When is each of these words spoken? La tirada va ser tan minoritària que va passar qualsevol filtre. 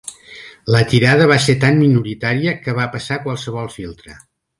La 0.75 0.79
tirada 0.93 1.27
va 1.31 1.37
ser 1.47 1.55
tan 1.63 1.77
minoritària 1.81 2.53
que 2.63 2.75
va 2.79 2.87
passar 2.97 3.19
qualsevol 3.27 3.71
filtre. 3.75 4.17